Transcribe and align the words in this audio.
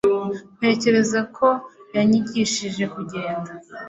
ntekereza 0.57 1.19
ko 1.35 1.47
yanyigishije 1.95 2.83
kugenda 2.93 3.51